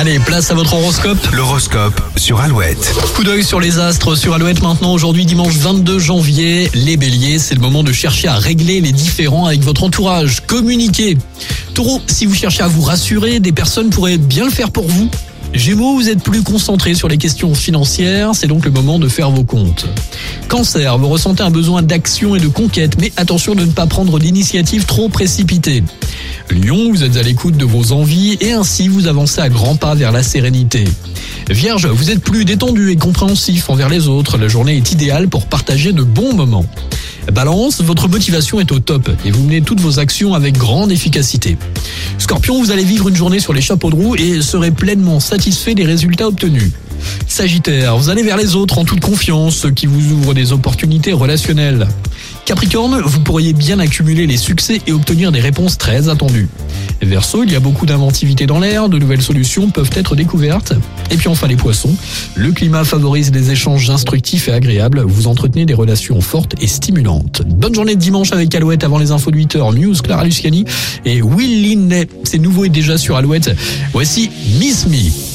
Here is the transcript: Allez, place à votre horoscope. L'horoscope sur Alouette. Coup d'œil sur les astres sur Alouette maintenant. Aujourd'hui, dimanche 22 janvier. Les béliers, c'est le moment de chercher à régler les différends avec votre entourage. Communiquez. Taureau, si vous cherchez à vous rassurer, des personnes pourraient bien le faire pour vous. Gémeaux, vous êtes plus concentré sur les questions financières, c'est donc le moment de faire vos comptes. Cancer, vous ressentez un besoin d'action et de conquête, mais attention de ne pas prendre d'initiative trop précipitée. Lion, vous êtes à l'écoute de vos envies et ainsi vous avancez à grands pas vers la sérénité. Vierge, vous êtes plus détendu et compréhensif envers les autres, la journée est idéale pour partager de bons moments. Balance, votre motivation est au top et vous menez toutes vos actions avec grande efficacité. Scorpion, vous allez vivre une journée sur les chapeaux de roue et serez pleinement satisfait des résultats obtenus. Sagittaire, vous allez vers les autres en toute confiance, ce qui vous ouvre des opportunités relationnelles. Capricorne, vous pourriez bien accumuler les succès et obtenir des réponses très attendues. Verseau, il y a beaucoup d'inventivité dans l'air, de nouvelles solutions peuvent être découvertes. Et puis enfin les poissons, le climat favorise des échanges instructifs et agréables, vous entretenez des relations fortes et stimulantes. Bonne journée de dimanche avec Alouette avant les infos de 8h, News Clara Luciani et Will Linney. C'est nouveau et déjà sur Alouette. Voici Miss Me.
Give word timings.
Allez, 0.00 0.20
place 0.20 0.48
à 0.52 0.54
votre 0.54 0.74
horoscope. 0.74 1.18
L'horoscope 1.32 2.00
sur 2.14 2.40
Alouette. 2.40 2.94
Coup 3.16 3.24
d'œil 3.24 3.42
sur 3.42 3.58
les 3.58 3.80
astres 3.80 4.14
sur 4.14 4.32
Alouette 4.32 4.62
maintenant. 4.62 4.92
Aujourd'hui, 4.92 5.26
dimanche 5.26 5.54
22 5.54 5.98
janvier. 5.98 6.70
Les 6.72 6.96
béliers, 6.96 7.40
c'est 7.40 7.56
le 7.56 7.60
moment 7.60 7.82
de 7.82 7.90
chercher 7.90 8.28
à 8.28 8.36
régler 8.36 8.80
les 8.80 8.92
différends 8.92 9.46
avec 9.46 9.60
votre 9.62 9.82
entourage. 9.82 10.38
Communiquez. 10.46 11.18
Taureau, 11.74 12.00
si 12.06 12.26
vous 12.26 12.34
cherchez 12.36 12.62
à 12.62 12.68
vous 12.68 12.82
rassurer, 12.82 13.40
des 13.40 13.50
personnes 13.50 13.90
pourraient 13.90 14.18
bien 14.18 14.44
le 14.44 14.52
faire 14.52 14.70
pour 14.70 14.86
vous. 14.86 15.10
Gémeaux, 15.52 15.94
vous 15.94 16.08
êtes 16.08 16.22
plus 16.22 16.44
concentré 16.44 16.94
sur 16.94 17.08
les 17.08 17.18
questions 17.18 17.52
financières, 17.54 18.30
c'est 18.34 18.46
donc 18.46 18.66
le 18.66 18.70
moment 18.70 19.00
de 19.00 19.08
faire 19.08 19.30
vos 19.30 19.44
comptes. 19.44 19.86
Cancer, 20.46 20.96
vous 20.98 21.08
ressentez 21.08 21.42
un 21.42 21.50
besoin 21.50 21.82
d'action 21.82 22.36
et 22.36 22.38
de 22.38 22.48
conquête, 22.48 23.00
mais 23.00 23.12
attention 23.16 23.54
de 23.54 23.64
ne 23.64 23.70
pas 23.72 23.86
prendre 23.86 24.20
d'initiative 24.20 24.84
trop 24.84 25.08
précipitée. 25.08 25.82
Lion, 26.50 26.90
vous 26.90 27.04
êtes 27.04 27.16
à 27.16 27.22
l'écoute 27.22 27.56
de 27.56 27.64
vos 27.64 27.92
envies 27.92 28.36
et 28.40 28.52
ainsi 28.52 28.88
vous 28.88 29.06
avancez 29.06 29.40
à 29.40 29.48
grands 29.48 29.76
pas 29.76 29.94
vers 29.94 30.12
la 30.12 30.22
sérénité. 30.22 30.84
Vierge, 31.50 31.86
vous 31.86 32.10
êtes 32.10 32.20
plus 32.20 32.44
détendu 32.44 32.90
et 32.90 32.96
compréhensif 32.96 33.70
envers 33.70 33.88
les 33.88 34.08
autres, 34.08 34.38
la 34.38 34.48
journée 34.48 34.76
est 34.76 34.92
idéale 34.92 35.28
pour 35.28 35.46
partager 35.46 35.92
de 35.92 36.02
bons 36.02 36.34
moments. 36.34 36.66
Balance, 37.32 37.82
votre 37.82 38.08
motivation 38.08 38.60
est 38.60 38.72
au 38.72 38.78
top 38.78 39.10
et 39.24 39.30
vous 39.30 39.42
menez 39.42 39.60
toutes 39.60 39.80
vos 39.80 39.98
actions 39.98 40.34
avec 40.34 40.56
grande 40.56 40.90
efficacité. 40.90 41.58
Scorpion, 42.18 42.58
vous 42.58 42.70
allez 42.70 42.84
vivre 42.84 43.08
une 43.08 43.16
journée 43.16 43.40
sur 43.40 43.52
les 43.52 43.60
chapeaux 43.60 43.90
de 43.90 43.96
roue 43.96 44.16
et 44.16 44.40
serez 44.40 44.70
pleinement 44.70 45.20
satisfait 45.20 45.74
des 45.74 45.84
résultats 45.84 46.28
obtenus. 46.28 46.72
Sagittaire, 47.26 47.96
vous 47.96 48.08
allez 48.08 48.22
vers 48.22 48.36
les 48.36 48.56
autres 48.56 48.78
en 48.78 48.84
toute 48.84 49.00
confiance, 49.00 49.56
ce 49.56 49.68
qui 49.68 49.86
vous 49.86 50.12
ouvre 50.12 50.34
des 50.34 50.52
opportunités 50.52 51.12
relationnelles. 51.12 51.86
Capricorne, 52.48 53.02
vous 53.04 53.20
pourriez 53.20 53.52
bien 53.52 53.78
accumuler 53.78 54.26
les 54.26 54.38
succès 54.38 54.80
et 54.86 54.92
obtenir 54.94 55.30
des 55.32 55.40
réponses 55.40 55.76
très 55.76 56.08
attendues. 56.08 56.48
Verseau, 57.02 57.44
il 57.44 57.52
y 57.52 57.54
a 57.54 57.60
beaucoup 57.60 57.84
d'inventivité 57.84 58.46
dans 58.46 58.58
l'air, 58.58 58.88
de 58.88 58.98
nouvelles 58.98 59.20
solutions 59.20 59.68
peuvent 59.68 59.90
être 59.92 60.16
découvertes. 60.16 60.72
Et 61.10 61.18
puis 61.18 61.28
enfin 61.28 61.46
les 61.46 61.56
poissons, 61.56 61.94
le 62.36 62.50
climat 62.52 62.84
favorise 62.84 63.30
des 63.32 63.50
échanges 63.50 63.90
instructifs 63.90 64.48
et 64.48 64.52
agréables, 64.52 65.02
vous 65.02 65.26
entretenez 65.26 65.66
des 65.66 65.74
relations 65.74 66.22
fortes 66.22 66.54
et 66.58 66.68
stimulantes. 66.68 67.42
Bonne 67.46 67.74
journée 67.74 67.96
de 67.96 68.00
dimanche 68.00 68.32
avec 68.32 68.54
Alouette 68.54 68.82
avant 68.82 68.96
les 68.96 69.10
infos 69.10 69.30
de 69.30 69.36
8h, 69.36 69.78
News 69.78 69.96
Clara 70.02 70.24
Luciani 70.24 70.64
et 71.04 71.20
Will 71.20 71.62
Linney. 71.62 72.08
C'est 72.24 72.38
nouveau 72.38 72.64
et 72.64 72.70
déjà 72.70 72.96
sur 72.96 73.16
Alouette. 73.16 73.54
Voici 73.92 74.30
Miss 74.58 74.86
Me. 74.86 75.27